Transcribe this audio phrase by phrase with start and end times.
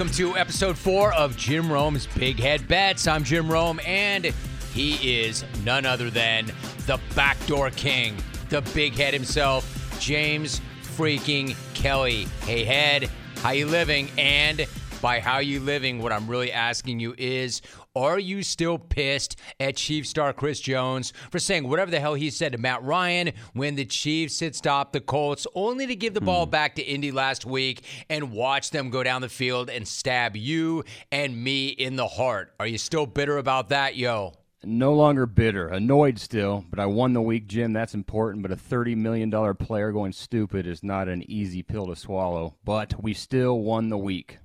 [0.00, 3.06] welcome to episode four of Jim Rome's Big Head Bets.
[3.06, 4.32] I'm Jim Rome, and
[4.72, 6.46] he is none other than
[6.86, 8.16] the backdoor king,
[8.48, 10.62] the big head himself, James
[10.96, 12.24] freaking Kelley.
[12.46, 13.10] Hey, head,
[13.42, 14.08] how you living?
[14.16, 14.66] And
[15.00, 17.62] by how you living, what I'm really asking you is,
[17.96, 22.30] are you still pissed at Chief star Chris Jones for saying whatever the hell he
[22.30, 26.20] said to Matt Ryan when the Chiefs had stopped the Colts, only to give the
[26.20, 26.50] ball hmm.
[26.50, 30.84] back to Indy last week and watch them go down the field and stab you
[31.10, 32.52] and me in the heart?
[32.60, 34.34] Are you still bitter about that, yo?
[34.62, 37.72] No longer bitter, annoyed still, but I won the week, Jim.
[37.72, 38.42] That's important.
[38.42, 42.56] But a $30 million player going stupid is not an easy pill to swallow.
[42.62, 44.36] But we still won the week.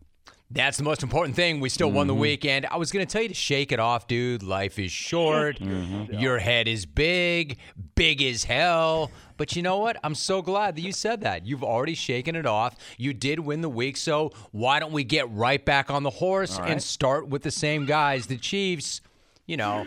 [0.52, 1.60] That's the most important thing.
[1.60, 2.22] We still won the mm-hmm.
[2.22, 2.68] weekend.
[2.70, 4.44] I was going to tell you to shake it off, dude.
[4.44, 5.60] Life is short.
[5.60, 6.14] Mm-hmm.
[6.14, 7.58] Your head is big,
[7.96, 9.12] big as hell.
[9.38, 9.98] But you know what?
[10.04, 11.48] I'm so glad that you said that.
[11.48, 12.76] You've already shaken it off.
[12.98, 13.98] You did win the week.
[13.98, 17.86] So why don't we get right back on the horse and start with the same
[17.86, 19.02] guys, the Chiefs?
[19.48, 19.86] You know,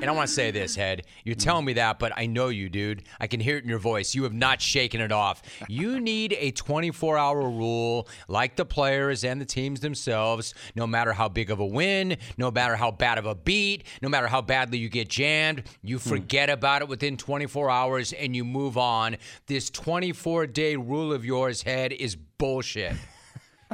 [0.00, 1.04] and I want to say this, Head.
[1.24, 1.42] You're mm.
[1.42, 3.02] telling me that, but I know you, dude.
[3.20, 4.14] I can hear it in your voice.
[4.14, 5.42] You have not shaken it off.
[5.68, 11.12] You need a 24 hour rule, like the players and the teams themselves, no matter
[11.12, 14.40] how big of a win, no matter how bad of a beat, no matter how
[14.40, 16.08] badly you get jammed, you hmm.
[16.08, 19.16] forget about it within 24 hours and you move on.
[19.46, 22.94] This 24 day rule of yours, Head, is bullshit.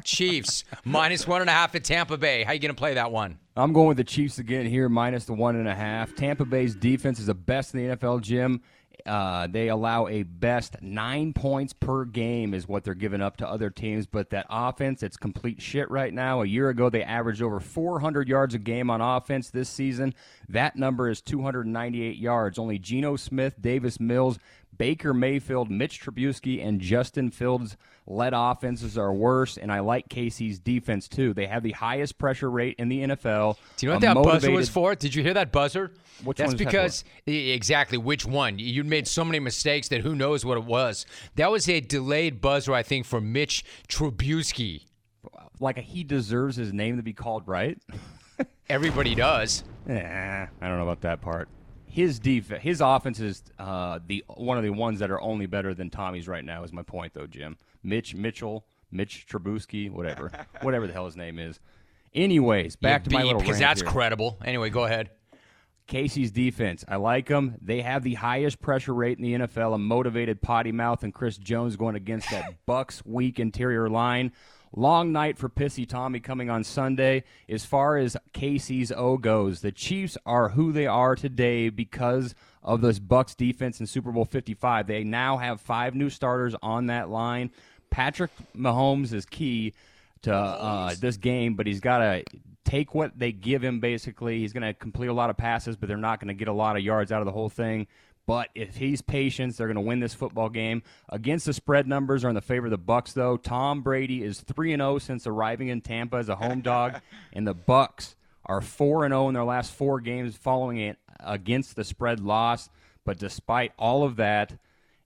[0.02, 2.42] Chiefs, minus one and a half at Tampa Bay.
[2.42, 3.38] How you going to play that one?
[3.56, 6.14] I'm going with the Chiefs again here, minus the one and a half.
[6.16, 8.60] Tampa Bay's defense is the best in the NFL, Jim.
[9.06, 13.46] Uh, they allow a best nine points per game, is what they're giving up to
[13.48, 14.06] other teams.
[14.06, 16.40] But that offense, it's complete shit right now.
[16.40, 19.50] A year ago, they averaged over 400 yards a game on offense.
[19.50, 20.14] This season,
[20.48, 22.58] that number is 298 yards.
[22.58, 24.38] Only Geno Smith, Davis Mills,
[24.76, 30.58] Baker Mayfield, Mitch Trubisky, and Justin Fields led offenses are worse, and I like KC's
[30.58, 31.32] defense too.
[31.32, 33.56] They have the highest pressure rate in the NFL.
[33.76, 34.94] Do you know what that buzzer was for?
[34.94, 35.92] Did you hear that buzzer?
[36.22, 38.58] Which That's that because e- exactly which one.
[38.58, 41.06] You made so many mistakes that who knows what it was.
[41.36, 44.84] That was a delayed buzzer, I think, for Mitch Trubisky.
[45.60, 47.78] Like he deserves his name to be called right.
[48.68, 49.64] Everybody does.
[49.86, 51.46] Eh, I don't know about that part.
[51.94, 55.74] His defense, his offense is uh, the one of the ones that are only better
[55.74, 56.64] than Tommy's right now.
[56.64, 57.56] Is my point though, Jim?
[57.84, 61.60] Mitch Mitchell, Mitch Trubisky, whatever, whatever the hell his name is.
[62.12, 63.88] Anyways, back Yeah, to my little because that's here.
[63.88, 64.38] credible.
[64.44, 65.10] Anyway, go ahead.
[65.86, 66.84] KC's defense.
[66.88, 67.54] I like them.
[67.62, 69.74] They have the highest pressure rate in the NFL.
[69.74, 74.32] A motivated potty mouth and Chris Jones going against that Bucks weak interior line.
[74.76, 77.22] Long night for Pissy Tommy coming on Sunday.
[77.48, 82.80] As far as KC's O goes, the Chiefs are who they are today because of
[82.80, 84.88] this Bucks defense in Super Bowl 55.
[84.88, 87.52] They now have five new starters on that line.
[87.90, 89.74] Patrick Mahomes is key
[90.22, 92.24] to uh, this game, but he's got to
[92.64, 93.78] take what they give him.
[93.78, 96.48] Basically, he's going to complete a lot of passes, but they're not going to get
[96.48, 97.86] a lot of yards out of the whole thing.
[98.26, 100.82] But if he's patient, they're going to win this football game.
[101.10, 103.36] Against the spread numbers are in the favor of the Bucks, though.
[103.36, 107.00] Tom Brady is three and zero since arriving in Tampa as a home dog,
[107.32, 111.76] and the Bucks are four and zero in their last four games following it against
[111.76, 112.70] the spread loss.
[113.04, 114.54] But despite all of that,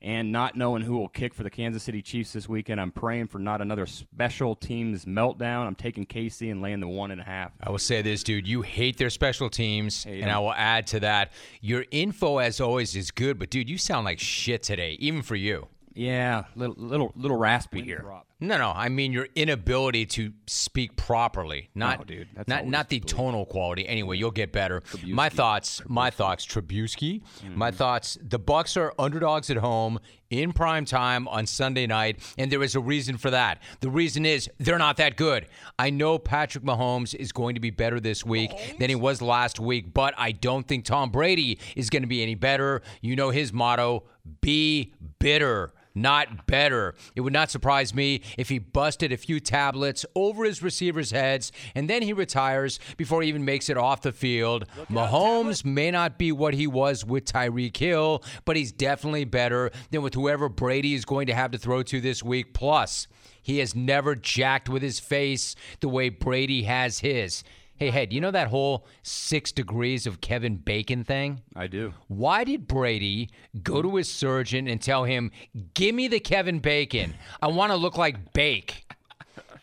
[0.01, 3.27] and not knowing who will kick for the Kansas City Chiefs this weekend, I'm praying
[3.29, 5.67] for not another special teams meltdown.
[5.67, 7.53] I'm taking KC and laying the one and a half.
[7.61, 8.47] I will say this, dude.
[8.47, 10.37] You hate their special teams, Hate and 'em.
[10.37, 11.33] I will add to that.
[11.61, 15.37] Your info, as always, is good, but dude, you sound like shit today, even for
[15.37, 15.67] you.
[15.95, 18.05] Yeah, little little little raspy here.
[18.41, 18.73] No, no.
[18.75, 21.71] I mean your inability to speak properly.
[21.75, 23.87] Not, No, dude, that's not not the tonal quality.
[23.89, 24.83] Anyway, you'll get better.
[25.07, 25.83] My thoughts.
[25.89, 26.47] My thoughts.
[26.47, 27.23] Trubisky.
[27.23, 27.59] Mm-hmm.
[27.59, 28.17] My thoughts.
[28.23, 29.99] The Bucks are underdogs at home
[30.31, 33.61] in prime time on Sunday night, and there is a reason for that.
[33.81, 35.47] The reason is they're not that good.
[35.79, 39.59] I know Patrick Mahomes is going to be better this week than he was last
[39.59, 42.83] week, but I don't think Tom Brady is going to be any better.
[43.01, 44.05] You know his motto:
[44.41, 45.73] "Be bitter."
[46.03, 46.95] Not better.
[47.15, 51.53] It would not surprise me if he busted a few tablets over his receivers' heads
[51.75, 54.67] and then he retires before he even makes it off the field.
[54.91, 60.03] Mahomes may not be what he was with Tyreek Hill, but he's definitely better than
[60.03, 62.55] with whoever Brady is going to have to throw to this week.
[62.55, 63.07] Plus,
[63.43, 67.43] he has never jacked with his face the way Brady has his.
[67.79, 71.43] Hey, Head, you know that whole six degrees of Kevin Bacon thing?
[71.55, 71.95] I do.
[72.09, 73.31] Why did Brady
[73.63, 75.31] go to his surgeon and tell him,
[75.75, 77.15] "Give me the Kevin Bacon.
[77.41, 78.85] I want to look like Bake."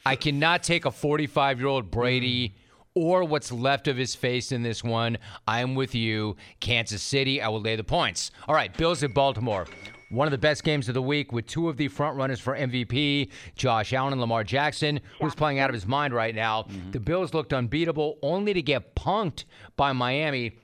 [0.05, 2.55] I cannot take a 45-year-old Brady
[2.93, 5.17] or what's left of his face in this one.
[5.45, 7.41] I am with you, Kansas City.
[7.41, 8.31] I will lay the points.
[8.47, 9.67] All right, Bills at Baltimore.
[10.09, 12.55] One of the best games of the week with two of the front runners for
[12.55, 16.63] MVP, Josh Allen and Lamar Jackson, who's playing out of his mind right now.
[16.63, 16.91] Mm-hmm.
[16.91, 20.57] The Bills looked unbeatable, only to get punked by Miami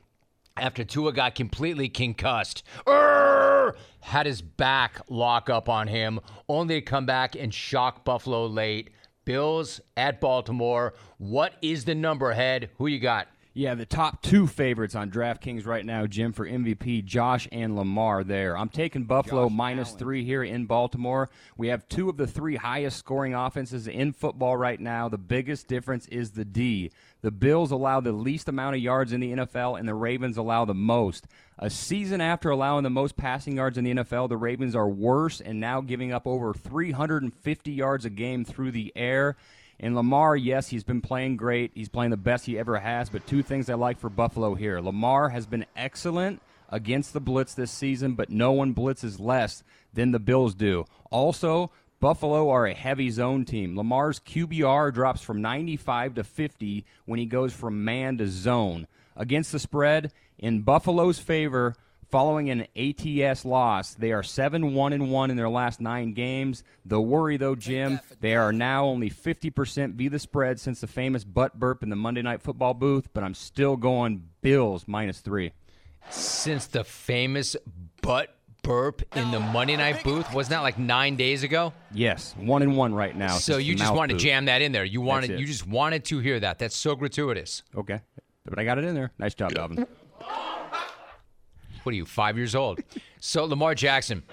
[0.57, 2.63] after Tua got completely concussed.
[2.85, 3.75] Urgh!
[4.01, 8.89] Had his back lock up on him, only to come back and shock Buffalo late.
[9.23, 10.93] Bills at Baltimore.
[11.17, 12.69] What is the number head?
[12.77, 13.27] Who you got?
[13.53, 18.23] Yeah, the top two favorites on DraftKings right now, Jim, for MVP, Josh and Lamar
[18.23, 18.57] there.
[18.57, 21.29] I'm taking Buffalo minus three here in Baltimore.
[21.57, 25.09] We have two of the three highest scoring offenses in football right now.
[25.09, 26.91] The biggest difference is the D.
[27.23, 30.63] The Bills allow the least amount of yards in the NFL, and the Ravens allow
[30.63, 31.27] the most.
[31.59, 35.41] A season after allowing the most passing yards in the NFL, the Ravens are worse
[35.41, 39.35] and now giving up over 350 yards a game through the air.
[39.81, 41.71] And Lamar, yes, he's been playing great.
[41.73, 43.09] He's playing the best he ever has.
[43.09, 47.55] But two things I like for Buffalo here Lamar has been excellent against the blitz
[47.55, 50.85] this season, but no one blitzes less than the Bills do.
[51.09, 53.75] Also, Buffalo are a heavy zone team.
[53.75, 58.87] Lamar's QBR drops from 95 to 50 when he goes from man to zone.
[59.15, 61.75] Against the spread, in Buffalo's favor,
[62.11, 66.61] Following an ATS loss, they are 7 1 and 1 in their last nine games.
[66.83, 71.23] The worry, though, Jim, they are now only 50% be the spread since the famous
[71.23, 75.53] butt burp in the Monday Night Football booth, but I'm still going Bills minus three.
[76.09, 77.55] Since the famous
[78.01, 81.71] butt burp in the Monday Night booth wasn't that like nine days ago?
[81.93, 83.37] Yes, one and one right now.
[83.37, 84.83] So you just wanted to jam that in there.
[84.83, 86.59] You wanted, you just wanted to hear that.
[86.59, 87.63] That's so gratuitous.
[87.73, 88.01] Okay,
[88.43, 89.11] but I got it in there.
[89.17, 89.87] Nice job, Dalvin.
[91.83, 92.79] What are you, five years old?
[93.19, 94.23] so Lamar Jackson.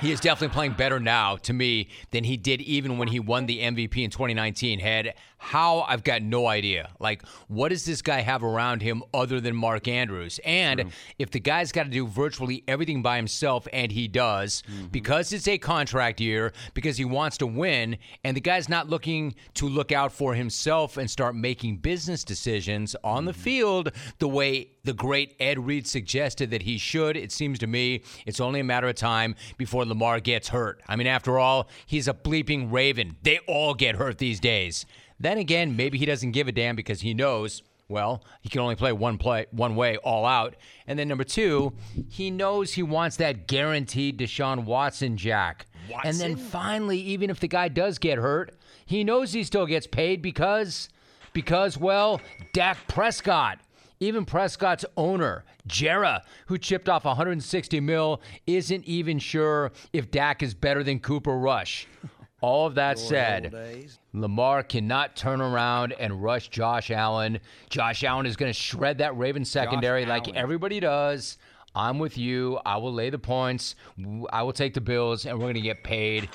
[0.00, 3.46] He is definitely playing better now to me than he did even when he won
[3.46, 4.78] the MVP in 2019.
[4.78, 6.90] Had how I've got no idea.
[6.98, 10.40] Like, what does this guy have around him other than Mark Andrews?
[10.44, 10.90] And True.
[11.18, 14.86] if the guy's got to do virtually everything by himself, and he does, mm-hmm.
[14.88, 19.34] because it's a contract year, because he wants to win, and the guy's not looking
[19.54, 23.40] to look out for himself and start making business decisions on the mm-hmm.
[23.40, 28.02] field the way the great Ed Reed suggested that he should, it seems to me
[28.24, 30.80] it's only a matter of time before Lamar gets hurt.
[30.88, 33.16] I mean, after all, he's a bleeping Raven.
[33.22, 34.86] They all get hurt these days.
[35.20, 38.76] Then again, maybe he doesn't give a damn because he knows well, he can only
[38.76, 40.56] play one play one way all out.
[40.86, 41.72] And then number two,
[42.10, 45.66] he knows he wants that guaranteed Deshaun Watson jack.
[45.90, 46.10] Watson?
[46.10, 48.54] And then finally, even if the guy does get hurt,
[48.84, 50.90] he knows he still gets paid because
[51.32, 52.20] because well,
[52.52, 53.60] Dak Prescott.
[54.00, 60.54] Even Prescott's owner, Jera, who chipped off 160 mil, isn't even sure if Dak is
[60.54, 61.88] better than Cooper Rush.
[62.40, 63.52] All of that said,
[64.12, 67.40] Lamar cannot turn around and rush Josh Allen.
[67.68, 70.36] Josh Allen is going to shred that Raven secondary Josh like Allen.
[70.36, 71.38] everybody does.
[71.74, 72.58] I'm with you.
[72.64, 73.74] I will lay the points.
[74.30, 76.28] I will take the Bills, and we're going to get paid,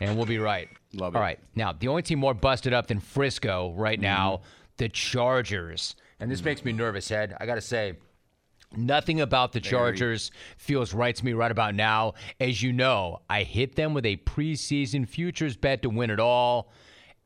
[0.00, 0.68] and we'll be right.
[0.92, 1.18] Love it.
[1.18, 1.38] All right.
[1.54, 4.02] Now, the only team more busted up than Frisco right mm-hmm.
[4.02, 4.40] now,
[4.76, 5.96] the Chargers.
[6.18, 6.48] And this mm-hmm.
[6.48, 7.36] makes me nervous, Ed.
[7.40, 7.94] I got to say,
[8.76, 12.14] Nothing about the Chargers feels right to me right about now.
[12.38, 16.70] As you know, I hit them with a preseason futures bet to win it all.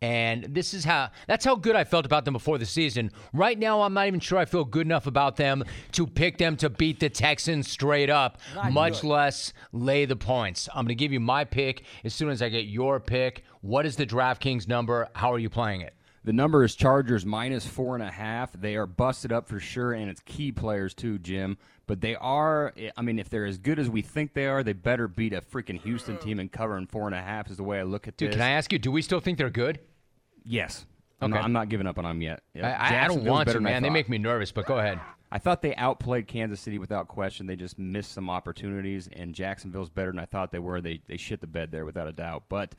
[0.00, 3.10] And this is how that's how good I felt about them before the season.
[3.32, 6.56] Right now, I'm not even sure I feel good enough about them to pick them
[6.58, 9.08] to beat the Texans straight up, not much good.
[9.08, 10.68] less lay the points.
[10.74, 13.44] I'm going to give you my pick as soon as I get your pick.
[13.62, 15.08] What is the DraftKings number?
[15.14, 15.94] How are you playing it?
[16.24, 18.52] The number is Chargers minus four and a half.
[18.52, 21.58] They are busted up for sure, and it's key players too, Jim.
[21.86, 24.72] But they are, I mean, if they're as good as we think they are, they
[24.72, 27.78] better beat a freaking Houston team and covering four and a half is the way
[27.78, 28.36] I look at Dude, this.
[28.36, 29.80] can I ask you, do we still think they're good?
[30.46, 30.86] Yes.
[31.20, 31.26] Okay.
[31.26, 32.42] I'm not, I'm not giving up on them yet.
[32.56, 33.82] I, I, don't want to, man.
[33.82, 34.98] They make me nervous, but go ahead.
[35.30, 37.46] I thought they outplayed Kansas City without question.
[37.46, 40.80] They just missed some opportunities, and Jacksonville's better than I thought they were.
[40.80, 42.44] They they shit the bed there without a doubt.
[42.48, 42.74] But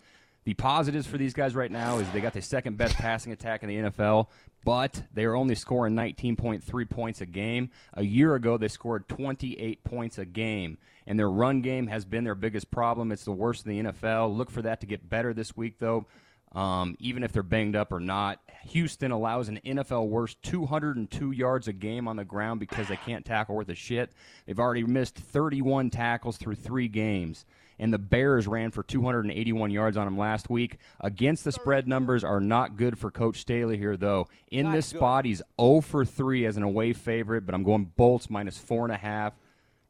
[0.45, 3.63] the positives for these guys right now is they got the second best passing attack
[3.63, 4.27] in the NFL,
[4.63, 7.71] but they are only scoring 19.3 points a game.
[7.95, 12.23] A year ago, they scored 28 points a game, and their run game has been
[12.23, 13.11] their biggest problem.
[13.11, 14.37] It's the worst in the NFL.
[14.37, 16.05] Look for that to get better this week, though.
[16.51, 21.67] Um, even if they're banged up or not, Houston allows an NFL worst 202 yards
[21.67, 24.13] a game on the ground because they can't tackle worth a shit.
[24.45, 27.45] They've already missed 31 tackles through three games
[27.79, 30.77] and the Bears ran for 281 yards on him last week.
[31.01, 34.27] Against the spread numbers are not good for Coach Staley here, though.
[34.50, 35.00] In not this good.
[35.00, 39.34] spot, he's 0 for 3 as an away favorite, but I'm going Bolts minus 4.5.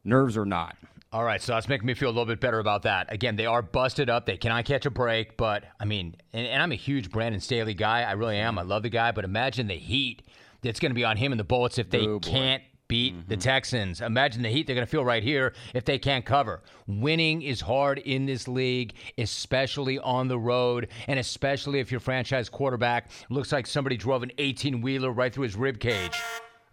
[0.03, 0.77] Nerves or not.
[1.11, 3.11] All right, so that's making me feel a little bit better about that.
[3.11, 4.25] Again, they are busted up.
[4.25, 7.73] They cannot catch a break, but I mean, and, and I'm a huge Brandon Staley
[7.73, 8.01] guy.
[8.01, 8.59] I really am.
[8.59, 10.23] I love the guy, but imagine the heat
[10.61, 13.35] that's going to be on him and the Bullets if they oh, can't beat the
[13.35, 13.41] mm-hmm.
[13.41, 14.01] Texans.
[14.01, 16.61] Imagine the heat they're going to feel right here if they can't cover.
[16.87, 22.49] Winning is hard in this league, especially on the road, and especially if your franchise
[22.49, 26.19] quarterback looks like somebody drove an 18 wheeler right through his rib cage.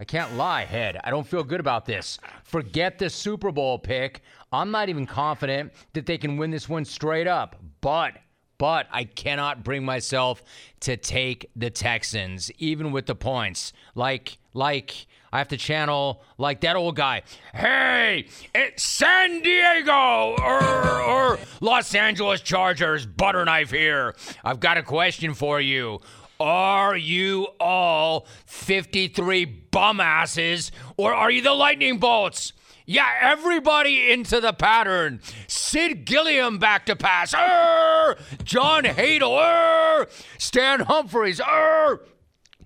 [0.00, 0.99] I can't lie, head.
[1.04, 2.19] I don't feel good about this.
[2.42, 4.23] Forget the Super Bowl pick.
[4.50, 7.57] I'm not even confident that they can win this one straight up.
[7.81, 8.14] But
[8.62, 10.40] but I cannot bring myself
[10.81, 13.73] to take the Texans, even with the points.
[13.97, 17.22] Like, like I have to channel like that old guy.
[17.54, 23.06] Hey, it's San Diego or, or Los Angeles Chargers.
[23.06, 24.14] Butter knife here.
[24.44, 26.00] I've got a question for you.
[26.38, 32.52] Are you all 53 bum asses, or are you the lightning bolts?
[32.84, 35.20] Yeah, everybody into the pattern.
[35.46, 37.32] Sid Gillman back to pass.
[37.32, 38.16] Arr!
[38.42, 40.08] John Hadl.
[40.36, 41.40] Stan Humphries.
[41.40, 42.00] Arr!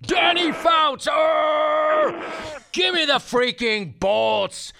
[0.01, 1.05] Danny Fouts.
[2.71, 4.73] Give me the freaking bolts.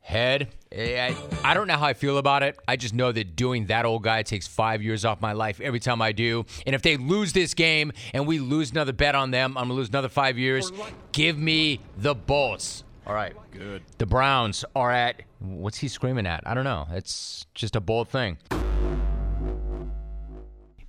[0.00, 0.48] Head.
[0.72, 2.58] Eh, I, I don't know how I feel about it.
[2.66, 5.80] I just know that doing that old guy takes five years off my life every
[5.80, 6.44] time I do.
[6.66, 9.68] And if they lose this game and we lose another bet on them, I'm going
[9.68, 10.72] to lose another five years.
[11.12, 12.84] Give me the bolts.
[13.06, 13.34] All right.
[13.50, 13.82] Good.
[13.98, 16.46] The Browns are at what's he screaming at?
[16.46, 16.86] I don't know.
[16.92, 18.38] It's just a bold thing.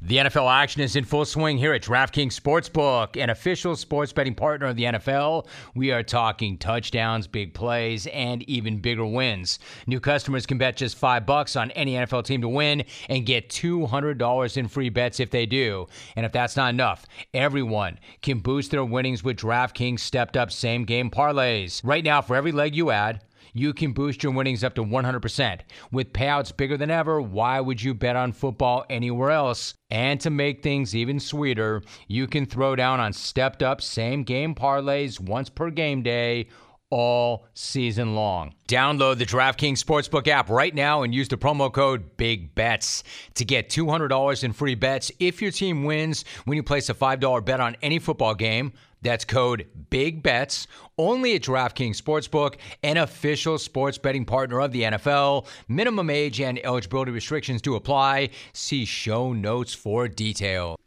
[0.05, 4.35] The NFL action is in full swing here at DraftKings Sportsbook, an official sports betting
[4.35, 5.47] partner of the NFL.
[5.75, 9.59] We are talking touchdowns, big plays, and even bigger wins.
[9.87, 13.47] New customers can bet just five bucks on any NFL team to win and get
[13.47, 15.87] $200 in free bets if they do.
[16.17, 20.83] And if that's not enough, everyone can boost their winnings with DraftKings stepped up same
[20.83, 21.79] game parlays.
[21.81, 23.21] Right now, for every leg you add,
[23.53, 25.59] you can boost your winnings up to 100%.
[25.91, 29.73] With payouts bigger than ever, why would you bet on football anywhere else?
[29.89, 34.55] And to make things even sweeter, you can throw down on stepped up same game
[34.55, 36.47] parlays once per game day
[36.93, 38.53] all season long.
[38.67, 43.43] Download the DraftKings Sportsbook app right now and use the promo code Big Bets to
[43.43, 47.59] get $200 in free bets if your team wins when you place a $5 bet
[47.59, 48.73] on any football game.
[49.03, 50.67] That's code Big Bets
[50.97, 55.45] only at DraftKings Sportsbook, an official sports betting partner of the NFL.
[55.67, 58.29] Minimum age and eligibility restrictions do apply.
[58.53, 60.77] See show notes for detail.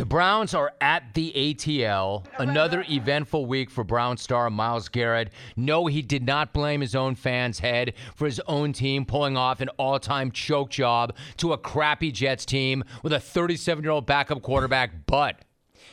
[0.00, 2.24] The Browns are at the ATL.
[2.38, 5.30] Another eventful week for Brown star Myles Garrett.
[5.56, 9.60] No, he did not blame his own fans' head for his own team pulling off
[9.60, 14.06] an all time choke job to a crappy Jets team with a 37 year old
[14.06, 15.44] backup quarterback, but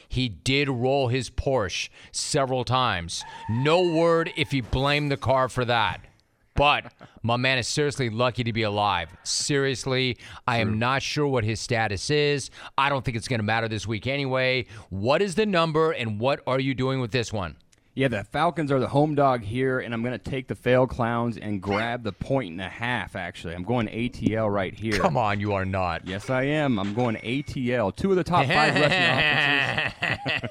[0.07, 3.25] he did roll his Porsche several times.
[3.49, 5.99] No word if he blamed the car for that.
[6.57, 9.09] But my man is seriously lucky to be alive.
[9.23, 12.49] Seriously, I am not sure what his status is.
[12.75, 14.65] I don't think it's going to matter this week anyway.
[14.89, 17.57] What is the number and what are you doing with this one?
[17.93, 20.85] Yeah, the Falcons are the home dog here, and I'm going to take the fail
[20.85, 23.55] clowns and grab the point and a half, actually.
[23.55, 24.99] I'm going ATL right here.
[24.99, 26.07] Come on, you are not.
[26.07, 26.79] Yes, I am.
[26.79, 27.95] I'm going ATL.
[27.95, 28.91] Two of the top five rushing
[30.43, 30.49] offenses.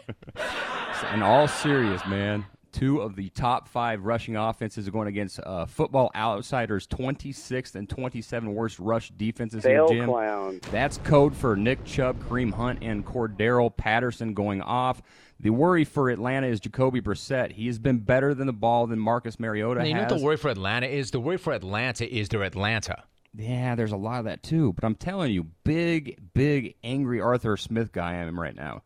[1.15, 2.45] In all serious, man.
[2.77, 7.89] Two of the top five rushing offenses are going against uh, Football Outsiders' 26th and
[7.89, 10.11] 27 worst rush defenses Fail here, Jim.
[10.11, 10.61] clown.
[10.71, 15.01] That's code for Nick Chubb, Kareem Hunt, and Cordarrelle Patterson going off.
[15.41, 17.53] The worry for Atlanta is Jacoby Brissett.
[17.53, 20.13] He has been better than the ball than Marcus Mariota You know has.
[20.13, 21.11] what the worry for Atlanta is?
[21.13, 23.05] The worry for Atlanta is they're Atlanta.
[23.35, 24.75] Yeah, there's a lot of that too.
[24.75, 28.83] But I'm telling you, big, big, angry Arthur Smith guy I am right now.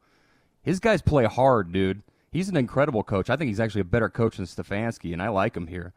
[0.63, 2.03] His guys play hard, dude.
[2.33, 3.29] He's an incredible coach.
[3.31, 5.93] I think he's actually a better coach than Stefanski, and I like him here.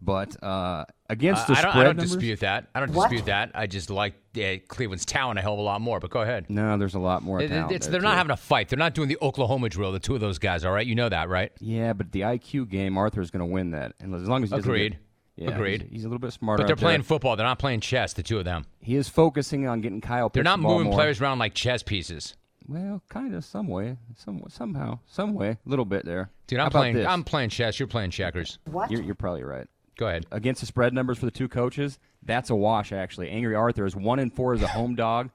[0.00, 2.66] But uh, against the I don't, spread I don't numbers, dispute that.
[2.74, 3.50] I don't dispute that.
[3.54, 5.98] I just like uh, Cleveland's talent a hell of a lot more.
[5.98, 6.46] But go ahead.
[6.48, 7.40] no, there's a lot more.
[7.40, 8.68] It- talent it's- there, they're not having a fight.
[8.68, 9.90] They're not doing the Oklahoma drill.
[9.92, 10.64] The two of those guys.
[10.64, 11.50] All right, you know that, right?
[11.60, 14.56] Yeah, but the IQ game, Arthur's going to win that, and as long as he
[14.56, 14.92] Agreed.
[14.92, 15.82] Get, yeah, Agreed.
[15.82, 16.62] He's, he's a little bit smarter.
[16.62, 16.86] But they're out there.
[16.88, 17.36] playing football.
[17.36, 18.12] They're not playing chess.
[18.12, 18.66] The two of them.
[18.80, 20.28] He is focusing on getting Kyle.
[20.28, 20.94] They're not the moving more.
[20.94, 22.34] players around like chess pieces.
[22.68, 26.30] Well, kind of, some way, some somehow, some way, a little bit there.
[26.46, 26.96] Dude, I'm playing.
[26.96, 27.06] this?
[27.06, 27.78] I'm playing chess.
[27.78, 28.58] You're playing checkers.
[28.90, 29.66] You're, you're probably right.
[29.96, 30.26] Go ahead.
[30.30, 32.92] against the spread numbers for the two coaches, that's a wash.
[32.92, 35.30] Actually, Angry Arthur is one and four as a home dog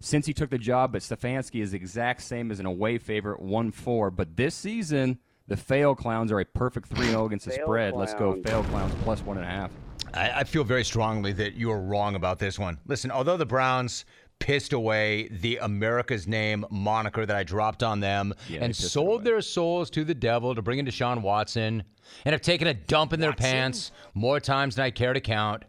[0.00, 3.40] since he took the job, but Stefanski is the exact same as an away favorite,
[3.40, 4.10] one four.
[4.10, 7.94] But this season, the fail clowns are a perfect three zero against the Fail spread.
[7.94, 9.70] Let's go fail clowns plus one and a half.
[10.14, 12.78] I, I feel very strongly that you are wrong about this one.
[12.86, 14.04] Listen, although the Browns
[14.42, 19.40] pissed away the America's name moniker that I dropped on them Yeah, and sold their
[19.40, 21.84] souls to the devil to bring in Deshaun Watson
[22.24, 25.64] and have taken a dump in their pants more times than I care to count.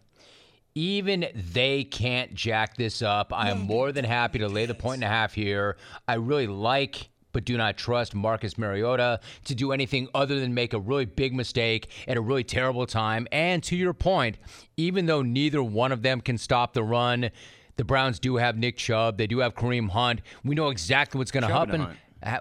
[0.73, 3.31] Even they can't jack this up.
[3.31, 5.77] I am more than happy to lay the point and a half here.
[6.07, 10.73] I really like but do not trust Marcus Mariota to do anything other than make
[10.73, 13.27] a really big mistake at a really terrible time.
[13.31, 14.37] And to your point,
[14.77, 17.31] even though neither one of them can stop the run,
[17.75, 19.17] the Browns do have Nick Chubb.
[19.17, 20.21] They do have Kareem Hunt.
[20.43, 21.87] We know exactly what's going to happen.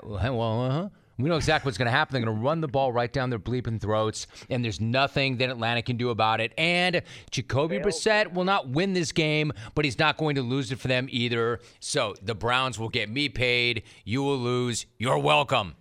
[0.02, 0.88] Well, uh-huh.
[1.18, 2.14] We know exactly what's going to happen.
[2.14, 5.50] They're going to run the ball right down their bleeping throats, and there's nothing that
[5.50, 6.52] Atlanta can do about it.
[6.56, 10.80] And Jacoby Brissett will not win this game, but he's not going to lose it
[10.80, 11.60] for them either.
[11.80, 13.82] So the Browns will get me paid.
[14.04, 14.86] You will lose.
[14.98, 15.76] You're welcome.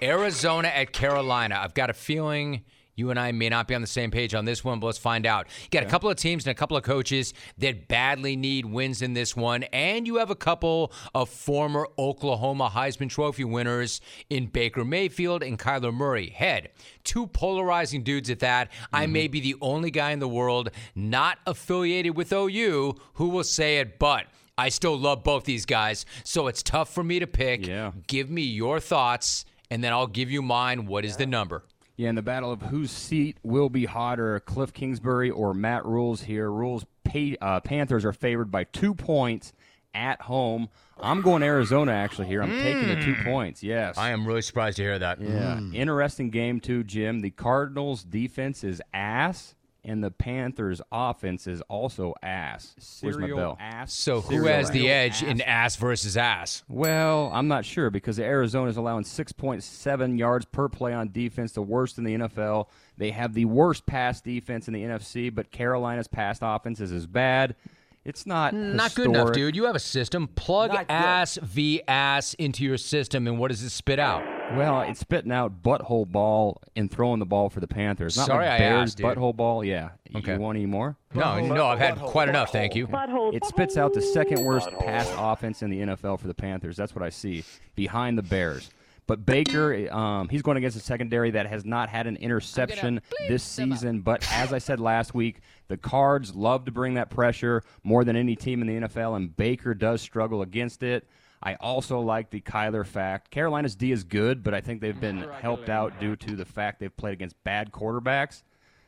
[0.00, 1.58] Arizona at Carolina.
[1.60, 2.62] I've got a feeling
[2.94, 4.98] you and I may not be on the same page on this one, but let's
[4.98, 5.46] find out.
[5.62, 9.00] You got a couple of teams and a couple of coaches that badly need wins
[9.00, 14.46] in this one, and you have a couple of former Oklahoma Heisman Trophy winners in
[14.46, 16.30] Baker Mayfield and Kyler Murray.
[16.30, 16.70] Head,
[17.04, 18.70] two polarizing dudes at that.
[18.92, 19.12] I mm-hmm.
[19.12, 23.78] may be the only guy in the world not affiliated with OU who will say
[23.78, 24.26] it, but.
[24.58, 27.66] I still love both these guys, so it's tough for me to pick.
[27.66, 27.92] Yeah.
[28.06, 30.84] Give me your thoughts, and then I'll give you mine.
[30.84, 31.64] What is the number?
[31.96, 36.22] Yeah, in the battle of whose seat will be hotter, Cliff Kingsbury or Matt Rhule's
[36.22, 36.50] here.
[36.50, 39.52] Rules pay, uh, Panthers are favored by two points
[39.94, 40.68] at home.
[41.00, 42.42] I'm going Arizona actually here.
[42.42, 43.62] I'm taking the two points.
[43.62, 43.98] Yes.
[43.98, 45.20] I am really surprised to hear that.
[45.20, 45.60] Yeah.
[45.74, 47.20] Interesting game too, Jim.
[47.20, 49.54] The Cardinals defense is ass.
[49.84, 52.72] And the Panthers' offense is also ass.
[53.00, 53.56] Where's my Serial bell?
[53.60, 53.92] ass.
[53.92, 55.22] So who Serial has the ass.
[55.22, 56.62] edge in ass versus ass?
[56.68, 61.62] Well, I'm not sure because Arizona is allowing 6.7 yards per play on defense, the
[61.62, 62.68] worst in the NFL.
[62.96, 67.08] They have the worst pass defense in the NFC, but Carolina's pass offense is as
[67.08, 67.56] bad.
[68.04, 69.34] It's not Not good enough, historic.
[69.34, 69.56] dude.
[69.56, 70.28] You have a system.
[70.28, 70.92] Plug Not good.
[70.94, 74.22] ass v ass into your system, and what does it spit out?
[74.56, 78.16] Well, it's spitting out butthole ball and throwing the ball for the Panthers.
[78.16, 79.06] Not Sorry like I Bears asked, dude.
[79.06, 79.64] butthole ball.
[79.64, 79.90] Yeah.
[80.14, 80.34] Okay.
[80.34, 80.96] You want any more?
[81.14, 82.52] No, no, I've had quite enough.
[82.52, 82.86] Thank you.
[82.86, 83.34] Butthole.
[83.34, 86.76] It spits out the second worst pass offense in the NFL for the Panthers.
[86.76, 87.44] That's what I see
[87.74, 88.70] behind the Bears.
[89.06, 93.42] But Baker, um, he's going against a secondary that has not had an interception this
[93.42, 94.00] season.
[94.00, 98.14] But as I said last week, the Cards love to bring that pressure more than
[98.14, 101.08] any team in the NFL, and Baker does struggle against it.
[101.42, 103.30] I also like the Kyler fact.
[103.30, 106.78] Carolina's D is good, but I think they've been helped out due to the fact
[106.78, 108.42] they've played against bad quarterbacks.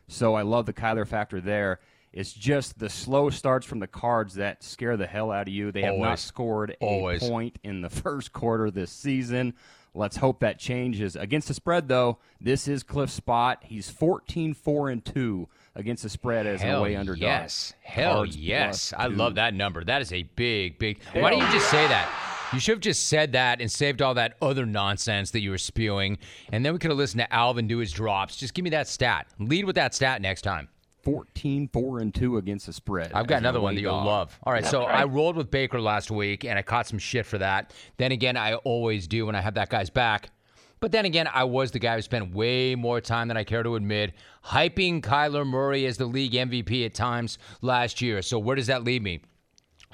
[0.07, 1.81] So I love the Kyler factor there.
[2.13, 5.73] It's just the slow starts from the cards that scare the hell out of you.
[5.73, 7.29] They have not scored a Always.
[7.29, 9.55] point in the first quarter this season.
[9.97, 11.17] Let's hope that changes.
[11.17, 13.63] Against the spread, though, this is Cliff's spot.
[13.65, 17.21] He's 14 4 and 2 against the spread as an Hell away underdog.
[17.23, 17.75] yes.
[17.83, 18.93] Hell Cards yes.
[18.97, 19.83] I love that number.
[19.83, 21.01] That is a big, big.
[21.15, 22.34] Why don't you just say that?
[22.55, 25.59] You should have just said that and saved all that other nonsense that you were
[25.59, 26.19] spewing,
[26.53, 28.37] and then we could have listened to Alvin do his drops.
[28.37, 29.27] Just give me that stat.
[29.41, 30.69] Lead with that stat next time.
[31.03, 33.13] 14 4 and 2 against the spread.
[33.13, 34.07] I've got another one that you'll dog.
[34.07, 34.39] love.
[34.45, 37.39] All right, so I rolled with Baker last week, and I caught some shit for
[37.39, 37.73] that.
[37.97, 40.31] Then again, I always do when I have that guy's back.
[40.79, 43.65] But then again, I was the guy who spent way more time than I care
[43.65, 44.15] to admit
[44.45, 48.23] hyping Kyler Murray as the league MVP at times last year.
[48.23, 49.23] So where does that leave me?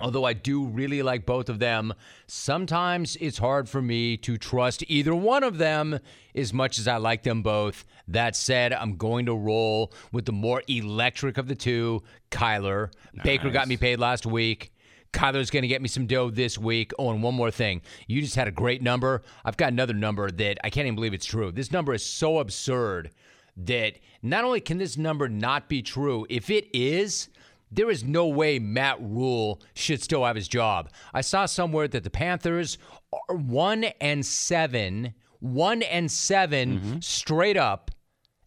[0.00, 1.92] Although I do really like both of them,
[2.26, 5.98] sometimes it's hard for me to trust either one of them
[6.34, 7.84] as much as I like them both.
[8.08, 12.90] That said, I'm going to roll with the more electric of the two, Kyler.
[13.22, 14.72] Baker got me paid last week.
[15.12, 16.92] Kyler's going to get me some dough this week.
[16.98, 17.82] Oh, and one more thing.
[18.06, 19.22] You just had a great number.
[19.44, 21.50] I've got another number that I can't even believe it's true.
[21.50, 23.10] This number is so absurd
[23.56, 27.28] that not only can this number not be true, if it is,
[27.70, 30.90] there is no way Matt Rhule should still have his job.
[31.14, 32.78] I saw somewhere that the Panthers
[33.12, 36.98] are one and seven, one and 7 mm-hmm.
[37.00, 37.90] straight up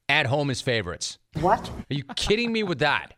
[0.10, 1.18] at home as favorites.
[1.40, 1.70] What?
[1.70, 3.14] Are you kidding me with that?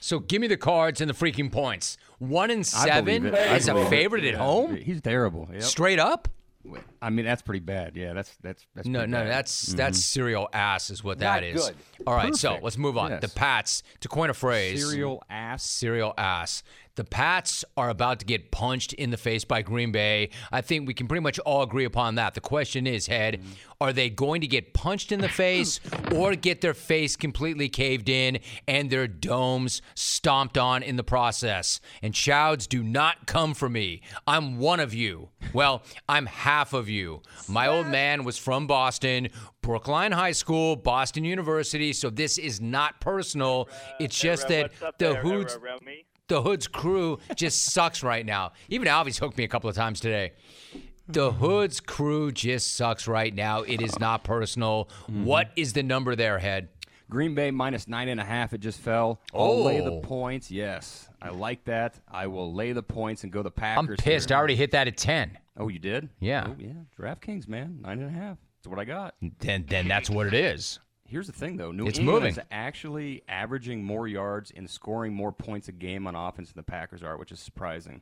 [0.00, 1.96] So give me the cards and the freaking points.
[2.18, 3.34] One and seven it.
[3.34, 3.90] I is a believe it.
[3.90, 4.38] favorite at Yeah.
[4.38, 5.48] home, He's terrible.
[5.52, 5.62] Yep.
[5.62, 6.28] straight up.
[7.02, 7.96] I mean, that's pretty bad.
[7.96, 9.30] Yeah, that's that's that's No, pretty no, bad.
[9.30, 9.76] that's mm-hmm.
[9.76, 11.66] that's serial ass is what that Not is.
[11.66, 11.76] good.
[12.06, 13.10] All right, so let's move on.
[13.10, 13.20] Yes.
[13.20, 15.62] The Pats, to coin a phrase, serial ass.
[15.64, 16.62] serial ass.
[16.96, 20.30] The Pats are about to get punched in the face by Green Bay.
[20.52, 22.34] I think we can pretty much all agree upon that.
[22.34, 23.42] The question is, Head,
[23.80, 25.80] are they going to get punched in the face
[26.14, 31.80] or get their face completely caved in and their domes stomped on in the process?
[32.00, 34.02] And Chouds, do not come for me.
[34.28, 35.30] I'm one of you.
[35.52, 37.22] Well, I'm half of you.
[37.48, 39.30] My old man was from Boston,
[39.62, 43.68] Brookline High School, Boston University, so this is not personal.
[43.98, 45.58] It's just that the Hoods?
[46.28, 48.52] The Hood's crew just sucks right now.
[48.68, 50.32] Even Alvy's hooked me a couple of times today.
[51.06, 53.62] The Hood's crew just sucks right now.
[53.62, 54.88] It is not personal.
[55.02, 55.24] Mm-hmm.
[55.24, 56.68] What is the number there, Head?
[57.10, 58.54] Green Bay minus nine and a half.
[58.54, 59.20] It just fell.
[59.34, 59.62] I'll oh.
[59.62, 60.00] lay the Oh.
[60.00, 60.50] points.
[60.50, 62.00] Yes, I like that.
[62.10, 63.90] I will lay the points and go the Packers.
[63.90, 64.32] I'm pissed.
[64.32, 65.38] I already hit that at 10.
[65.58, 66.08] Oh, you did?
[66.20, 66.46] Yeah.
[66.48, 66.72] Oh, yeah.
[66.98, 68.38] DraftKings, man, nine and a half.
[68.58, 69.14] That's what I got.
[69.40, 70.78] Then then that's what it is.
[71.06, 71.70] Here's the thing, though.
[71.70, 72.32] New It's England moving.
[72.32, 76.70] is actually averaging more yards and scoring more points a game on offense than the
[76.70, 78.00] Packers are, which is surprising.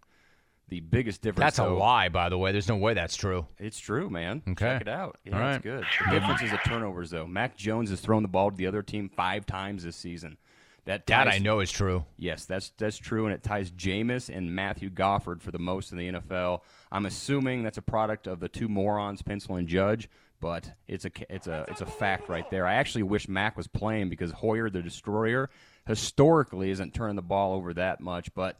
[0.69, 1.57] The biggest difference.
[1.57, 2.53] That's a lie, by the way.
[2.53, 3.47] There's no way that's true.
[3.59, 4.43] It's true, man.
[4.49, 4.65] Okay.
[4.65, 5.19] Check it out.
[5.25, 5.85] Yeah, All it's good.
[6.07, 7.27] The difference is the turnovers, though.
[7.27, 10.39] Mac Jones has thrown the ball to the other team five times this season.
[10.85, 12.05] That That I know is true.
[12.17, 15.99] Yes, that's that's true, and it ties Jameis and Matthew Gofford for the most in
[15.99, 16.61] the NFL.
[16.91, 20.09] I'm assuming that's a product of the two morons, Pencil and Judge,
[20.43, 22.67] but it's a it's a it's a fact right there.
[22.67, 25.49] I actually wish Mac was playing because Hoyer, the destroyer,
[25.87, 28.59] historically isn't turning the ball over that much, but.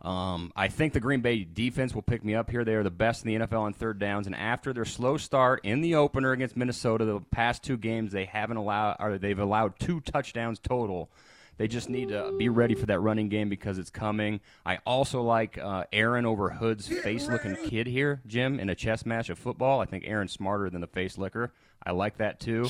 [0.00, 2.64] Um, I think the Green Bay defense will pick me up here.
[2.64, 5.62] They are the best in the NFL on third downs, and after their slow start
[5.64, 9.76] in the opener against Minnesota, the past two games they haven't allowed, or they've allowed
[9.80, 11.10] two touchdowns total.
[11.58, 14.40] They just need to be ready for that running game because it's coming.
[14.64, 19.28] I also like uh, Aaron over Hood's face-looking kid here, Jim, in a chess match
[19.28, 19.80] of football.
[19.80, 21.52] I think Aaron's smarter than the face licker.
[21.84, 22.68] I like that too.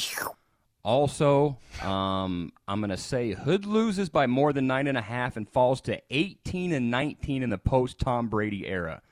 [0.82, 5.36] Also, um, I'm going to say Hood loses by more than nine and a half
[5.36, 9.02] and falls to 18 and 19 in the post Tom Brady era.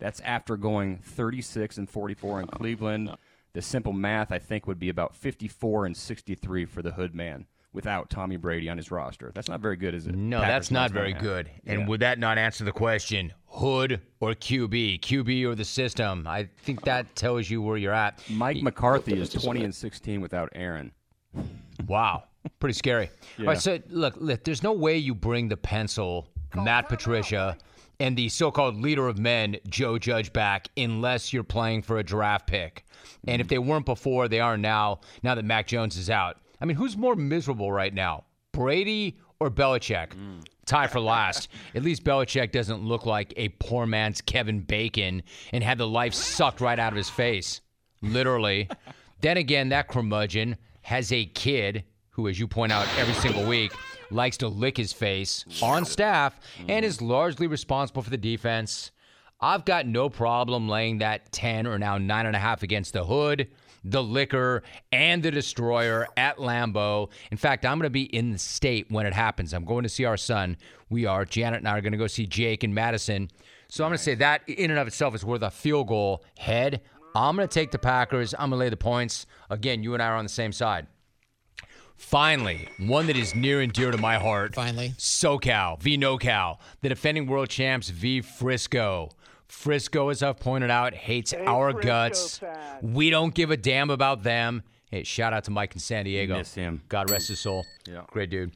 [0.00, 3.16] That's after going 36 and 44 in Cleveland.
[3.52, 7.46] The simple math, I think, would be about 54 and 63 for the Hood man
[7.72, 9.30] without Tommy Brady on his roster.
[9.34, 10.14] That's not very good, is it?
[10.14, 11.36] No, Packers that's not very nine and a half.
[11.36, 11.50] good.
[11.66, 11.86] And Yeah.
[11.86, 14.98] would that not answer the question, Hood or QB?
[15.00, 16.26] QB or the system?
[16.26, 18.20] I think that tells you where you're at.
[18.30, 20.92] Mike McCarthy is 20 and 16 without Aaron.
[21.86, 22.24] Wow.
[22.58, 23.06] Pretty scary.
[23.38, 23.50] All Yeah.
[23.50, 27.56] right, so look, look, there's no way you bring the pencil, Matt Patricia,
[27.98, 32.02] and the so called leader of men, Joe Judge, back unless you're playing for a
[32.02, 32.84] draft pick.
[33.26, 33.50] And if mm.
[33.50, 36.38] they weren't before, they are now, now that Mac Jones is out.
[36.60, 40.10] I mean, who's more miserable right now, Brady or Belichick?
[40.10, 40.44] Mm.
[40.66, 41.48] Tie for last.
[41.74, 46.14] At least Belichick doesn't look like a poor man's Kevin Bacon and had the life
[46.14, 47.60] sucked right out of his face.
[48.02, 48.68] Literally.
[49.20, 53.72] then again, that curmudgeon has a kid who, as you point out every single week,
[54.10, 56.88] likes to lick his face on staff and mm.
[56.88, 58.90] is largely responsible for the defense.
[59.42, 63.48] I've got no problem laying that 10 or now 9.5 against the Hood,
[63.82, 67.10] the Licker, and the Destroyer at Lambeau.
[67.30, 69.54] In fact, I'm going to be in the state when it happens.
[69.54, 70.58] I'm going to see our son.
[70.90, 71.24] We are.
[71.24, 73.30] Janet and I are going to go see Jake and Madison.
[73.68, 76.22] So I'm going to say that in and of itself is worth a field goal
[76.36, 76.82] head.
[77.14, 78.34] I'm going to take the Packers.
[78.34, 79.26] I'm going to lay the points.
[79.48, 80.86] Again, you and I are on the same side.
[81.96, 84.54] Finally, one that is near and dear to my heart.
[84.54, 84.94] Finally.
[84.96, 89.10] SoCal v NoCal, the defending world champs v Frisco.
[89.50, 92.38] Frisco, as I've pointed out, hates our Frisco guts.
[92.38, 92.78] fan.
[92.80, 94.62] We don't give a damn about them.
[94.90, 96.38] Hey, shout out to Mike in San Diego.
[96.38, 96.82] Miss him.
[96.88, 97.66] God rest his soul.
[97.86, 98.02] Yeah.
[98.08, 98.52] Great dude.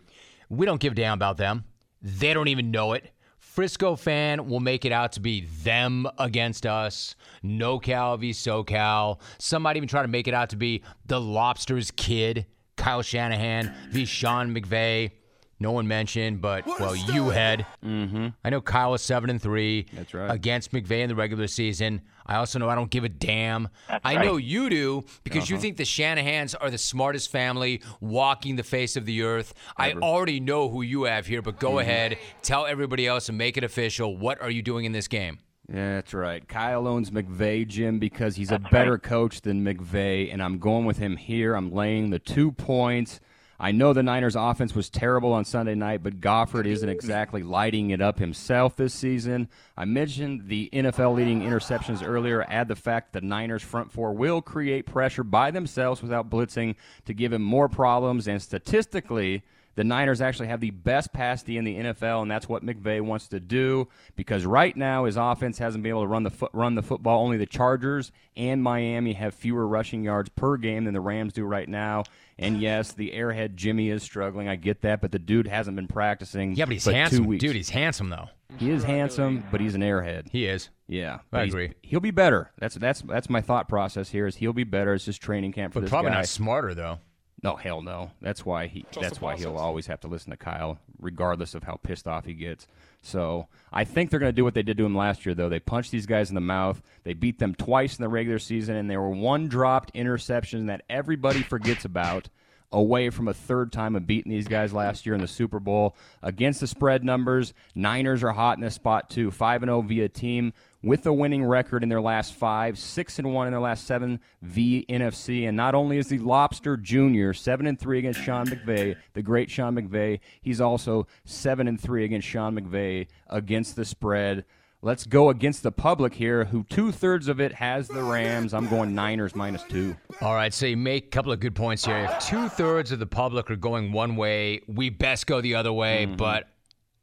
[0.48, 1.64] We don't give a damn about them.
[2.00, 3.10] They don't even know it.
[3.38, 7.14] Frisco fan will make it out to be them against us.
[7.42, 9.20] No Cal v SoCal.
[9.38, 13.72] Some might even try to make it out to be the Lobster's kid, Kyle Shanahan
[13.90, 15.10] v Sean McVay.
[15.60, 17.64] No one mentioned, but well, you had.
[17.84, 18.28] Mm-hmm.
[18.44, 19.86] I know Kyle is seven and three.
[19.92, 20.30] That's right.
[20.30, 22.02] Against McVay in the regular season.
[22.26, 23.68] I also know I don't give a damn.
[24.02, 25.54] I know you do because Uh-huh.
[25.54, 29.54] you think the Shanahans are the smartest family walking the face of the earth.
[29.76, 31.78] I already know who you have here, but go Mm-hmm.
[31.80, 34.16] ahead, tell everybody else and make it official.
[34.16, 35.38] What are you doing in this game?
[35.72, 36.46] Yeah, that's right.
[36.46, 40.98] Kyle owns McVay, Jim, because he's a better coach than McVay, and I'm going with
[40.98, 41.54] him here.
[41.54, 43.18] I'm laying the two points.
[43.58, 47.90] I know the Niners' offense was terrible on Sunday night, but Gofford isn't exactly lighting
[47.90, 49.48] it up himself this season.
[49.76, 52.44] I mentioned the NFL leading interceptions earlier.
[52.48, 57.14] Add the fact the Niners' front four will create pressure by themselves without blitzing to
[57.14, 59.44] give him more problems, and statistically,
[59.76, 63.00] the Niners actually have the best pass D in the NFL, and that's what McVay
[63.00, 66.50] wants to do because right now his offense hasn't been able to run the foot,
[66.52, 67.22] run the football.
[67.24, 71.44] Only the Chargers and Miami have fewer rushing yards per game than the Rams do
[71.44, 72.04] right now.
[72.38, 74.48] And yes, the airhead Jimmy is struggling.
[74.48, 76.54] I get that, but the dude hasn't been practicing.
[76.56, 77.36] Yeah, but he's handsome.
[77.38, 78.28] Dude, he's handsome, though.
[78.58, 80.30] he is handsome, but he's an airhead.
[80.30, 80.68] He is.
[80.88, 81.72] Yeah, I agree.
[81.82, 82.50] He'll be better.
[82.58, 84.26] That's that's that's my thought process here.
[84.26, 84.92] Is he'll be better.
[84.94, 86.16] It's just training camp for But this probably guy.
[86.18, 86.98] not smarter, though.
[87.44, 88.10] No, hell no.
[88.22, 88.86] That's why he.
[88.98, 92.32] That's why he'll always have to listen to Kyle, regardless of how pissed off he
[92.32, 92.66] gets.
[93.02, 95.50] So I think they're going to do what they did to him last year, though.
[95.50, 96.80] They punched these guys in the mouth.
[97.02, 100.84] They beat them twice in the regular season, and they were one dropped interception that
[100.88, 102.30] everybody forgets about.
[102.72, 105.94] Away from a third time of beating these guys last year in the Super Bowl
[106.24, 107.54] against the spread numbers.
[107.76, 109.30] Niners are hot in this spot too.
[109.30, 110.52] Five and zero via team
[110.84, 114.20] with a winning record in their last five, six and one in their last seven
[114.42, 115.48] v NFC.
[115.48, 119.50] And not only is the Lobster Junior seven and three against Sean McVay, the great
[119.50, 124.44] Sean McVay, he's also seven and three against Sean McVay against the spread.
[124.82, 128.52] Let's go against the public here, who two thirds of it has the Rams.
[128.52, 129.96] I'm going Niners minus two.
[130.20, 131.96] All right, so you make a couple of good points here.
[131.96, 135.72] If two thirds of the public are going one way, we best go the other
[135.72, 136.16] way, mm-hmm.
[136.16, 136.50] but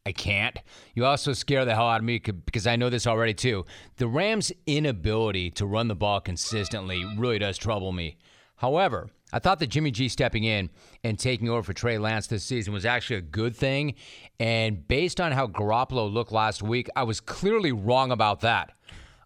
[0.04, 0.58] I can't.
[0.94, 3.64] You also scare the hell out of me because I know this already too.
[3.96, 8.16] The Rams' inability to run the ball consistently really does trouble me.
[8.56, 10.70] However, I thought that Jimmy G stepping in
[11.04, 13.94] and taking over for Trey Lance this season was actually a good thing.
[14.38, 18.72] And based on how Garoppolo looked last week, I was clearly wrong about that.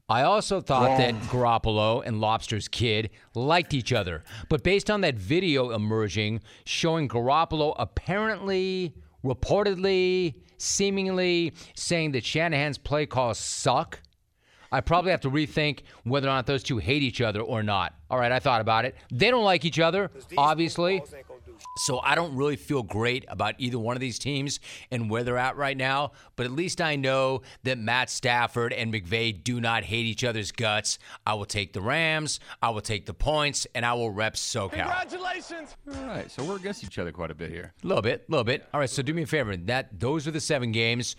[0.08, 4.22] I also thought that Garoppolo and Lobster's kid liked each other.
[4.48, 13.06] But based on that video emerging showing Garoppolo apparently, reportedly, seemingly saying that Shanahan's play
[13.06, 14.00] calls suck
[14.72, 17.94] I probably have to rethink whether or not those two hate each other or not.
[18.10, 18.94] All right, I thought about it.
[19.10, 21.02] They don't like each other, obviously.
[21.76, 24.60] So I don't really feel great about either one of these teams
[24.90, 26.12] and where they're at right now.
[26.34, 30.52] But at least I know that Matt Stafford and McVay do not hate each other's
[30.52, 30.98] guts.
[31.26, 32.40] I will take the Rams.
[32.62, 34.70] I will take the points, and I will rep SoCal.
[34.70, 35.76] Congratulations!
[35.94, 37.72] All right, so we're against each other quite a bit here.
[37.84, 38.66] A little bit, a little bit.
[38.72, 39.56] All right, so do me a favor.
[39.56, 41.16] That those are the seven games.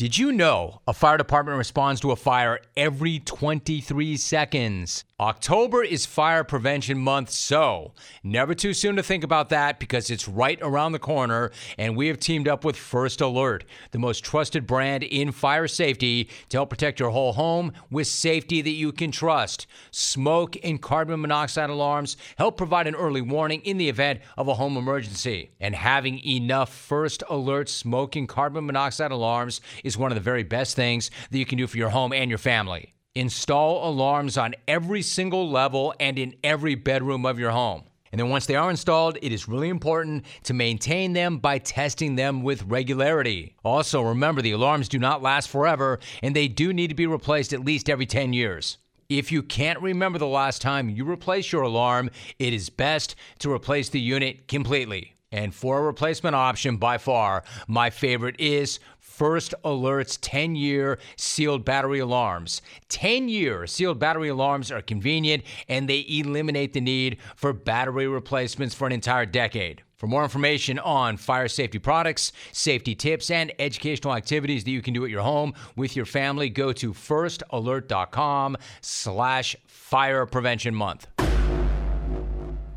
[0.00, 5.04] Did you know a fire department responds to a fire every 23 seconds?
[5.20, 10.26] October is Fire Prevention Month, so never too soon to think about that because it's
[10.26, 14.66] right around the corner, and we have teamed up with First Alert, the most trusted
[14.66, 19.10] brand in fire safety, to help protect your whole home with safety that you can
[19.10, 19.66] trust.
[19.90, 24.54] Smoke and carbon monoxide alarms help provide an early warning in the event of a
[24.54, 25.50] home emergency.
[25.60, 30.44] And having enough First Alert smoke and carbon monoxide alarms is one of the very
[30.44, 32.94] best things that you can do for your home and your family.
[33.16, 37.82] Install alarms on every single level and in every bedroom of your home.
[38.12, 42.14] And then once they are installed, it is really important to maintain them by testing
[42.14, 43.56] them with regularity.
[43.64, 47.52] Also, remember the alarms do not last forever and they do need to be replaced
[47.52, 48.78] at least every 10 years.
[49.08, 53.52] If you can't remember the last time you replaced your alarm, it is best to
[53.52, 55.16] replace the unit completely.
[55.32, 58.80] And for a replacement option, by far, my favorite is
[59.20, 62.62] First Alert's 10 year sealed battery alarms.
[62.88, 68.74] 10 year sealed battery alarms are convenient and they eliminate the need for battery replacements
[68.74, 69.82] for an entire decade.
[69.96, 74.94] For more information on fire safety products, safety tips, and educational activities that you can
[74.94, 81.08] do at your home with your family, go to firstalert.com slash fire prevention month.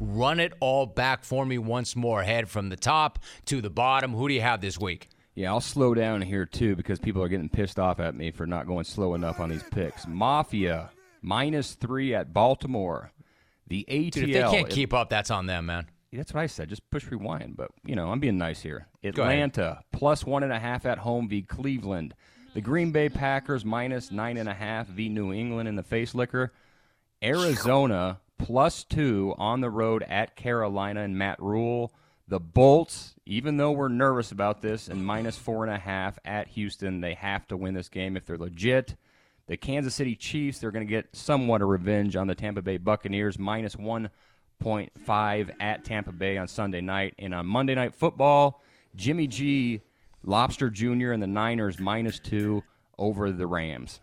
[0.01, 2.21] Run it all back for me once more.
[2.23, 4.12] Head from the top to the bottom.
[4.13, 5.08] Who do you have this week?
[5.36, 8.46] Yeah, I'll slow down here too because people are getting pissed off at me for
[8.46, 10.06] not going slow enough on these picks.
[10.08, 10.91] Mafia
[11.22, 13.12] minus three at Baltimore.
[13.67, 14.12] The ATL.
[14.12, 15.88] Dude, if they can't keep up, that's on them, man.
[16.12, 16.69] That's what I said.
[16.69, 17.58] Just push rewind.
[17.58, 18.88] But you know, I'm being nice here.
[19.04, 22.13] Atlanta plus one and a half at home v Cleveland.
[22.54, 26.13] The Green Bay Packers minus nine and a half v New England in the face
[26.13, 26.54] licker.
[27.24, 31.91] Arizona plus two on the road at Carolina and Matt Rhule.
[32.34, 36.48] The Bolts, even though we're nervous about this, and minus four and a half at
[36.48, 38.96] Houston, they have to win this game if they're legit.
[39.46, 42.78] The Kansas City Chiefs, they're going to get somewhat of revenge on the Tampa Bay
[42.78, 47.13] Buccaneers, minus 1.5 at Tampa Bay on Sunday night.
[47.19, 48.63] And on Monday Night Football,
[48.96, 49.82] Jimmy G,
[50.24, 52.63] Lobster Jr., and the Niners, minus two
[52.98, 54.00] over the Rams.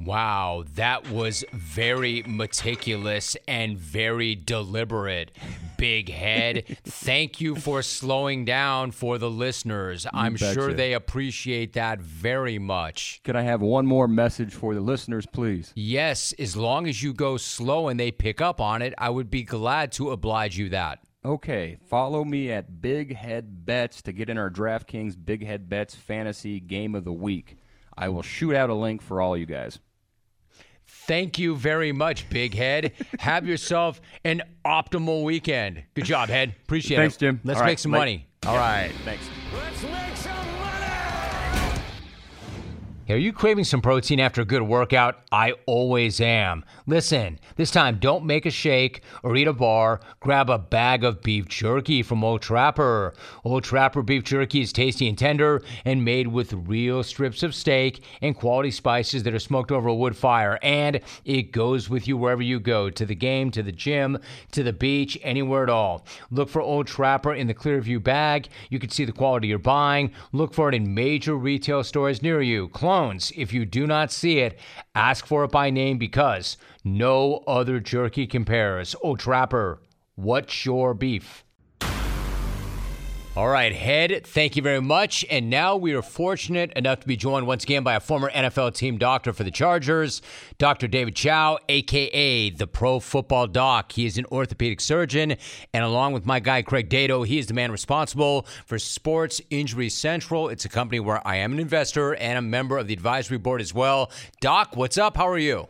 [0.00, 5.32] Wow, that was very meticulous and very deliberate.
[5.76, 6.78] Big head.
[6.84, 10.04] Thank you for slowing down for the listeners.
[10.04, 13.20] You I'm sure they appreciate that very much.
[13.24, 15.72] Could I have one more message for the listeners, please?
[15.74, 19.30] Yes, as long as you go slow and they pick up on it, I would
[19.30, 21.00] be glad to oblige you that.
[21.24, 25.94] Okay, follow me at Big Head Bets to get in our DraftKings Big Head Bets
[25.94, 27.56] Fantasy Game of the Week.
[27.96, 29.78] I will shoot out a link for all you guys.
[30.86, 32.92] Thank you very much, Big Head.
[33.18, 35.82] Have yourself an optimal weekend.
[35.94, 36.54] Good job, Head.
[36.64, 37.20] Appreciate Thanks, it.
[37.20, 37.40] Thanks, Jim.
[37.44, 38.26] Let's all make right, some money.
[38.46, 38.92] All right.
[39.04, 39.24] Thanks.
[39.52, 40.41] Let's make some
[43.12, 45.20] are you craving some protein after a good workout?
[45.30, 46.64] I always am.
[46.86, 50.00] Listen, this time don't make a shake or eat a bar.
[50.20, 53.12] Grab a bag of beef jerky from Old Trapper.
[53.44, 58.02] Old Trapper beef jerky is tasty and tender and made with real strips of steak
[58.22, 60.58] and quality spices that are smoked over a wood fire.
[60.62, 64.18] And it goes with you wherever you go to the game, to the gym,
[64.52, 66.06] to the beach, anywhere at all.
[66.30, 68.48] Look for Old Trapper in the Clearview bag.
[68.70, 70.12] You can see the quality you're buying.
[70.32, 72.68] Look for it in major retail stores near you.
[72.68, 74.58] Clone if you do not see it,
[74.94, 78.94] ask for it by name because no other jerky compares.
[79.02, 79.80] Oh, Trapper,
[80.14, 81.41] what's your beef?
[83.34, 85.24] All right, Head, thank you very much.
[85.30, 88.74] And now we are fortunate enough to be joined once again by a former NFL
[88.74, 90.20] team doctor for the Chargers,
[90.58, 90.86] Dr.
[90.86, 93.92] David Chao, aka the Pro Football Doc.
[93.92, 95.36] He is an orthopedic surgeon,
[95.72, 99.88] and along with my guy Craig Dato, he is the man responsible for Sports Injury
[99.88, 100.50] Central.
[100.50, 103.62] It's a company where I am an investor and a member of the advisory board
[103.62, 104.10] as well.
[104.42, 105.16] Doc, what's up?
[105.16, 105.68] How are you?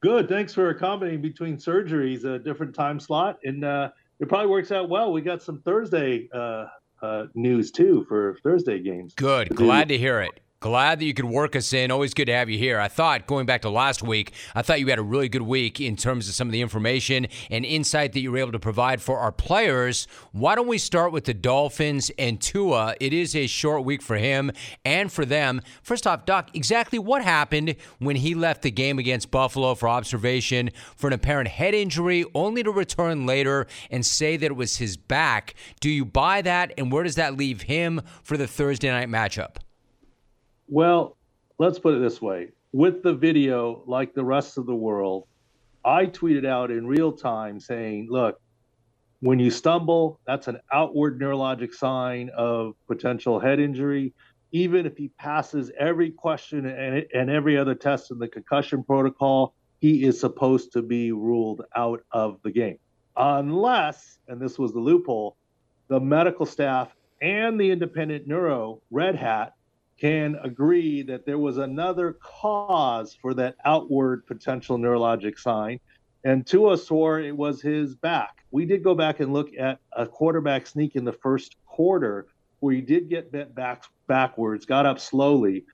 [0.00, 0.28] Good.
[0.28, 3.90] Thanks for accommodating between surgeries, a different time slot, and uh,
[4.22, 5.12] it probably works out well.
[5.12, 6.66] We got some Thursday uh,
[7.02, 9.14] uh, news too for Thursday games.
[9.14, 9.48] Good.
[9.48, 10.40] Glad to hear it.
[10.62, 11.90] Glad that you could work us in.
[11.90, 12.78] Always good to have you here.
[12.78, 15.80] I thought, going back to last week, I thought you had a really good week
[15.80, 19.02] in terms of some of the information and insight that you were able to provide
[19.02, 20.06] for our players.
[20.30, 22.94] Why don't we start with the Dolphins and Tua?
[23.00, 24.52] It is a short week for him
[24.84, 25.62] and for them.
[25.82, 30.70] First off, Doc, exactly what happened when he left the game against Buffalo for observation
[30.94, 34.96] for an apparent head injury, only to return later and say that it was his
[34.96, 35.54] back?
[35.80, 39.56] Do you buy that, and where does that leave him for the Thursday night matchup?
[40.72, 41.18] Well,
[41.58, 45.26] let's put it this way with the video, like the rest of the world,
[45.84, 48.40] I tweeted out in real time saying, look,
[49.20, 54.14] when you stumble, that's an outward neurologic sign of potential head injury.
[54.52, 59.52] Even if he passes every question and, and every other test in the concussion protocol,
[59.82, 62.78] he is supposed to be ruled out of the game.
[63.18, 65.36] Unless, and this was the loophole,
[65.88, 69.52] the medical staff and the independent neuro, Red Hat,
[70.02, 75.78] can agree that there was another cause for that outward potential neurologic sign.
[76.24, 78.44] And Tua swore it was his back.
[78.50, 82.26] We did go back and look at a quarterback sneak in the first quarter
[82.58, 85.64] where he did get bent back backwards, got up slowly.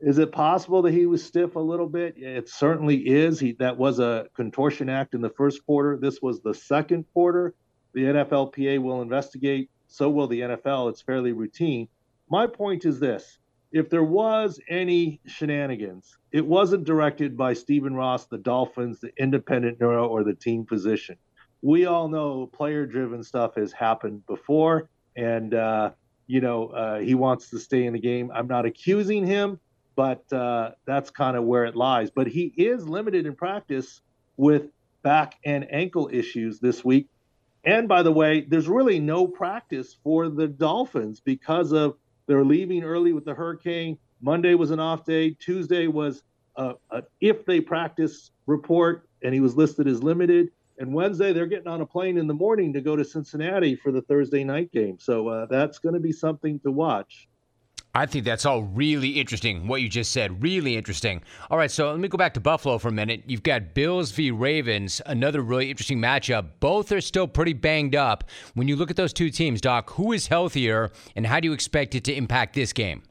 [0.00, 2.18] Is it possible that he was stiff a little bit?
[2.18, 3.38] It certainly is.
[3.38, 5.96] He that was a contortion act in the first quarter.
[5.96, 7.54] This was the second quarter.
[7.92, 9.70] The NFLPA will investigate.
[9.86, 10.90] So will the NFL.
[10.90, 11.86] It's fairly routine.
[12.28, 13.38] My point is this
[13.76, 19.78] if there was any shenanigans, it wasn't directed by Stephen Ross, the Dolphins, the independent
[19.78, 21.16] neuro, or the team physician.
[21.60, 25.90] We all know player driven stuff has happened before, and, uh,
[26.26, 28.30] you know, uh, he wants to stay in the game.
[28.34, 29.60] I'm not accusing him,
[29.94, 32.10] but uh, that's kind of where it lies.
[32.10, 34.00] But he is limited in practice
[34.38, 34.68] with
[35.02, 37.08] back and ankle issues this week.
[37.62, 42.82] And by the way, there's really no practice for the Dolphins because of they're leaving
[42.82, 43.98] early with the hurricane.
[44.20, 45.30] Monday was an off day.
[45.30, 46.22] Tuesday was
[46.56, 50.50] a, a if they practice report, and he was listed as limited.
[50.78, 53.92] And Wednesday, they're getting on a plane in the morning to go to Cincinnati for
[53.92, 54.98] the Thursday night game.
[54.98, 57.28] So uh, that's going to be something to watch.
[57.96, 60.42] I think that's all really interesting, what you just said.
[60.42, 61.22] Really interesting.
[61.50, 63.22] All right, so let me go back to Buffalo for a minute.
[63.26, 64.30] You've got Bills v.
[64.30, 66.46] Ravens, another really interesting matchup.
[66.60, 68.24] Both are still pretty banged up.
[68.52, 71.54] When you look at those two teams, Doc, who is healthier, and how do you
[71.54, 73.02] expect it to impact this game?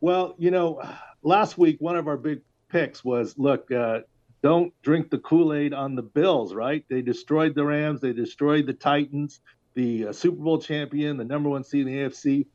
[0.00, 0.82] Well, you know,
[1.22, 4.00] last week, one of our big picks was look, uh,
[4.42, 6.82] don't drink the Kool Aid on the Bills, right?
[6.88, 9.40] They destroyed the Rams, they destroyed the Titans,
[9.74, 12.46] the uh, Super Bowl champion, the number one seed in the AFC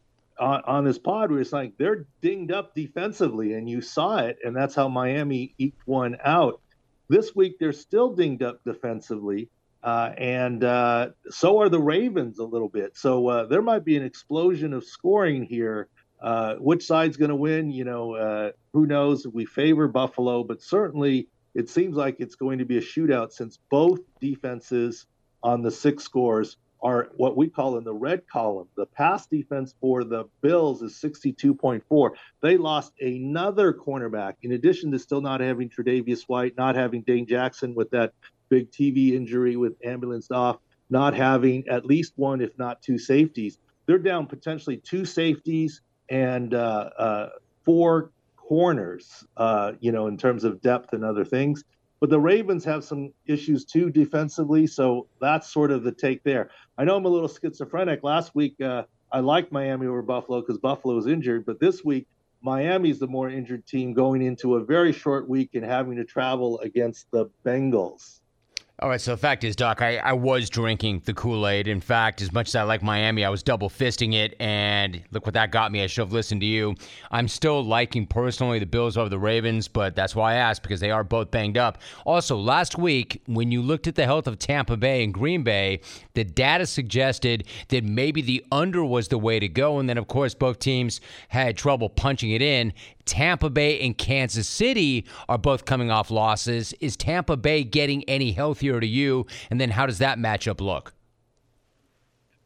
[0.41, 4.39] on, on this pod where it's like they're dinged up defensively, and you saw it,
[4.43, 6.59] and that's how Miami eked one out.
[7.07, 9.49] This week they're still dinged up defensively,
[9.83, 12.97] uh, and uh, so are the Ravens a little bit.
[12.97, 15.87] So uh, there might be an explosion of scoring here.
[16.21, 17.71] Uh, which side's going to win?
[17.71, 19.25] You know, uh, who knows?
[19.27, 23.59] We favor Buffalo, but certainly it seems like it's going to be a shootout since
[23.69, 25.07] both defenses
[25.43, 28.67] on the SIC scores are what we call in the red column.
[28.75, 32.11] The pass defense for the Bills is 62.4.
[32.41, 37.27] They lost another cornerback, in addition to still not having Tre'Davious White, not having Dane
[37.27, 38.13] Jackson with that
[38.49, 40.57] big TV injury with ambulance off,
[40.89, 43.59] not having at least one, if not two safeties.
[43.85, 47.29] They're down potentially two safeties and uh, uh,
[47.63, 51.63] four corners, uh, you know, in terms of depth and other things.
[52.01, 56.49] But the Ravens have some issues too defensively, so that's sort of the take there.
[56.77, 58.03] I know I'm a little schizophrenic.
[58.03, 62.07] Last week, uh, I liked Miami over Buffalo because Buffalo was injured, but this week,
[62.41, 66.59] Miami's the more injured team going into a very short week and having to travel
[66.61, 68.20] against the Bengals.
[68.83, 71.67] All right, so the fact is, Doc, I, I was drinking the Kool Aid.
[71.67, 75.23] In fact, as much as I like Miami, I was double fisting it, and look
[75.27, 75.83] what that got me.
[75.83, 76.73] I should have listened to you.
[77.11, 80.79] I'm still liking personally the Bills over the Ravens, but that's why I asked because
[80.79, 81.77] they are both banged up.
[82.07, 85.81] Also, last week, when you looked at the health of Tampa Bay and Green Bay,
[86.15, 90.07] the data suggested that maybe the under was the way to go, and then, of
[90.07, 92.73] course, both teams had trouble punching it in.
[93.05, 96.73] Tampa Bay and Kansas City are both coming off losses.
[96.79, 99.25] Is Tampa Bay getting any healthier to you?
[99.49, 100.93] And then how does that matchup look?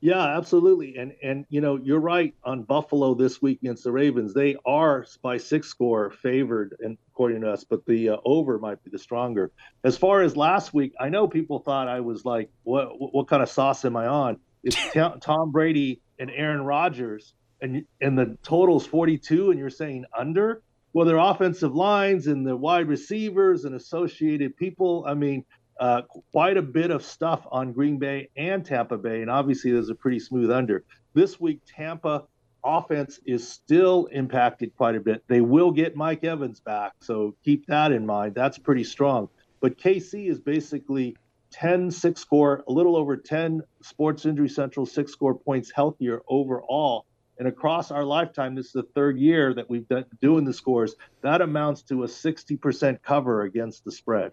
[0.06, 0.98] Yeah, absolutely.
[0.98, 4.36] And and you know, you're right on Buffalo this week against the Ravens.
[4.36, 8.84] They are by SIC score favored, and according to us, but the uh, over might
[8.84, 9.52] be the stronger.
[9.84, 13.42] As far as last week, I know people thought I was like, what what kind
[13.42, 14.38] of sauce am I on?
[14.64, 14.78] It's
[15.22, 17.34] Tom Brady and Aaron Rodgers,
[17.66, 20.62] and and the total's 42, and you're saying under.
[20.94, 25.04] Well, their offensive lines and the wide receivers and associated people.
[25.06, 25.44] I mean,
[25.80, 29.90] uh, quite a bit of stuff on Green Bay and Tampa Bay, and obviously there's
[29.90, 30.86] a pretty smooth under.
[31.14, 32.24] This week, Tampa
[32.64, 35.24] offense is still impacted quite a bit.
[35.28, 38.34] They will get Mike Evans back, so keep that in mind.
[38.36, 39.28] That's pretty strong.
[39.60, 41.18] But KC is basically
[41.52, 47.06] 10 SIC score, a little over 10 Sports Injury Central SIC score points healthier overall.
[47.38, 50.96] And across our lifetime, this is the third year that we've been doing the scores.
[51.22, 54.32] That amounts to a 60% cover against the spread.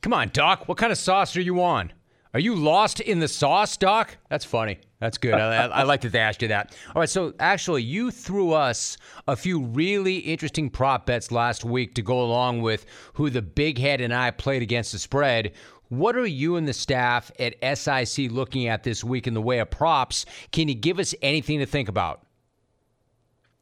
[0.00, 0.68] Come on, Doc.
[0.68, 1.92] What kind of sauce are you on?
[2.34, 4.18] Are you lost in the sauce, Doc?
[4.28, 4.78] That's funny.
[5.00, 5.34] That's good.
[5.34, 6.76] I, I, I, like that they asked you that.
[6.94, 11.94] All right, so actually, you threw us a few really interesting prop bets last week
[11.94, 12.84] to go along with
[13.14, 15.52] who the big head and I played against the spread.
[15.88, 19.60] What are you and the staff at SIC looking at this week in the way
[19.60, 20.26] of props?
[20.52, 22.25] Can you give us anything to think about?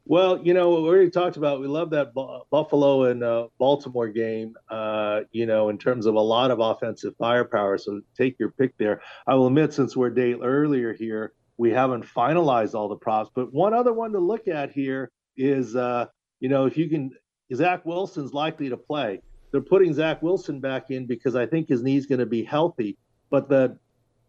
[0.07, 1.59] Well, you know, we already talked about.
[1.59, 2.13] We love that
[2.51, 4.53] Buffalo and uh, Baltimore game.
[4.69, 7.79] Uh, you know, in terms of a lot of offensive firepower.
[7.79, 9.01] So take your pick there.
[9.25, 13.31] I will admit, since we're a day earlier here, we haven't finalized all the props.
[13.33, 16.05] But one other one to look at here is, uh,
[16.39, 17.09] you know, if you can,
[17.53, 19.21] Zach Wilson's likely to play.
[19.51, 22.97] They're putting Zach Wilson back in because I think his knee's going to be healthy.
[23.31, 23.79] But the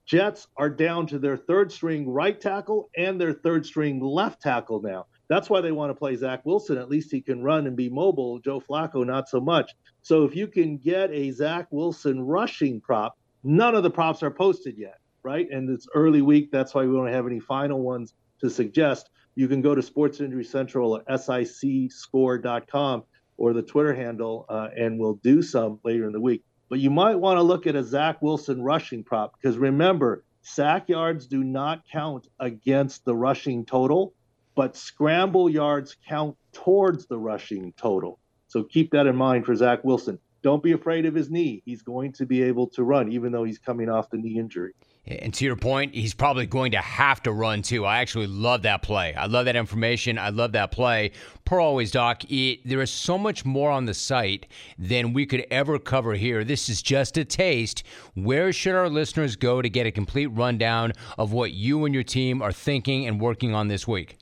[0.06, 4.80] Jets are down to their third string right tackle and their third string left tackle
[4.80, 5.06] now.
[5.28, 6.78] That's why they want to play Zach Wilson.
[6.78, 8.38] At least he can run and be mobile.
[8.38, 9.72] Joe Flacco, not so much.
[10.02, 14.30] So if you can get a Zach Wilson rushing prop, none of the props are
[14.30, 15.48] posted yet, right?
[15.50, 16.50] And it's early week.
[16.52, 19.10] That's why we don't have any final ones to suggest.
[19.34, 23.04] You can go to Sports Injury Central at sicscore.com
[23.36, 26.42] or the Twitter handle, uh, and we'll do some later in the week.
[26.68, 30.88] But you might want to look at a Zach Wilson rushing prop because remember, sack
[30.88, 34.14] yards do not count against the rushing total
[34.56, 38.18] but scramble yards count towards the rushing total.
[38.48, 40.18] So keep that in mind for Zach Wilson.
[40.42, 41.62] Don't be afraid of his knee.
[41.64, 44.72] He's going to be able to run, even though he's coming off the knee injury.
[45.08, 47.84] And to your point, he's probably going to have to run too.
[47.84, 49.14] I actually love that play.
[49.14, 50.18] I love that information.
[50.18, 51.12] I love that play.
[51.44, 54.46] Per always, Doc, it, there is so much more on the site
[54.78, 56.44] than we could ever cover here.
[56.44, 57.84] This is just a taste.
[58.14, 62.04] Where should our listeners go to get a complete rundown of what you and your
[62.04, 64.16] team are thinking and working on this week?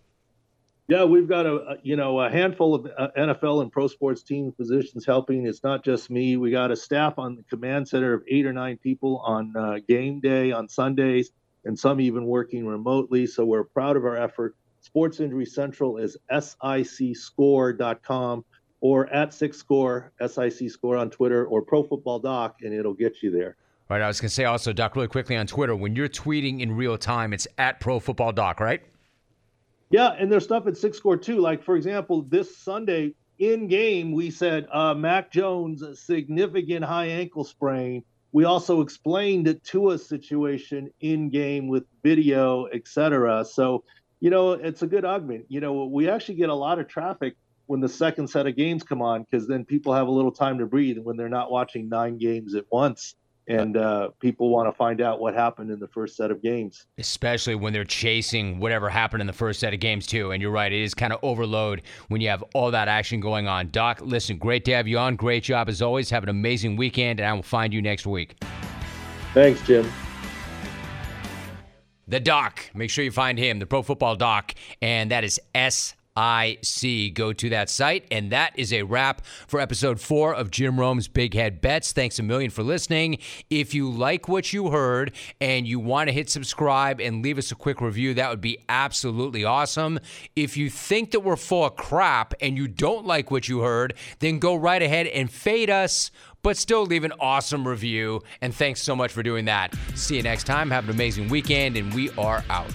[0.87, 4.53] Yeah, we've got a you know a handful of uh, NFL and pro sports team
[4.53, 5.47] positions helping.
[5.47, 6.37] It's not just me.
[6.37, 9.79] We got a staff on the command center of eight or nine people on uh,
[9.89, 11.31] game day on Sundays,
[11.65, 13.27] and some even working remotely.
[13.27, 14.57] So we're proud of our effort.
[14.81, 18.45] Sports Injury Central is sicscore.com
[18.83, 23.23] or at six score sic score on Twitter or Pro Football Doc, and it'll get
[23.23, 23.57] you there.
[23.89, 24.03] Right.
[24.03, 26.77] I was going to say also, Doc, really quickly on Twitter, when you're tweeting in
[26.77, 28.83] real time, it's at Pro Football Doc, right?
[29.91, 31.41] Yeah, and there's stuff at SIC score too.
[31.41, 37.45] Like for example, this Sunday in game, we said uh, Mac Jones significant high ankle
[37.45, 38.03] sprain.
[38.33, 43.45] We also explained it to a situation in game with video, etc.
[43.45, 43.85] So,
[44.19, 45.47] you know, it's a good argument.
[45.49, 48.83] You know, we actually get a lot of traffic when the second set of games
[48.83, 51.89] come on because then people have a little time to breathe when they're not watching
[51.89, 53.15] nine games at once
[53.47, 56.87] and uh, people want to find out what happened in the first set of games.
[56.99, 60.33] Especially when they're chasing whatever happened in the first set of games, too.
[60.33, 63.47] And you're right, it is kind of overload when you have all that action going
[63.47, 63.71] on.
[63.71, 65.17] Doc, listen, great to have you on.
[65.17, 66.11] Great job as always.
[66.11, 68.37] Have an amazing weekend, and I will find you next week.
[69.35, 69.91] Thanks, Jim.
[72.07, 72.71] The Doc.
[72.75, 75.95] Make sure you find him, the Pro Football Doc, and that is S.
[76.17, 77.15] IC.
[77.15, 78.07] Go to that site.
[78.11, 81.93] And that is a wrap for episode four of Jim Rome's Big Head Bets.
[81.93, 83.19] Thanks a million for listening.
[83.51, 87.51] If you like what you heard and you want to hit subscribe and leave us
[87.51, 89.99] a quick review, that would be absolutely awesome.
[90.37, 93.95] If you think that we're full of crap and you don't like what you heard,
[94.21, 96.11] then go right ahead and fade us
[96.43, 98.23] but still leave an awesome review.
[98.43, 99.75] And thanks so much for doing that.
[99.95, 100.71] See you next time.
[100.71, 102.71] Have an amazing weekend, and we are out.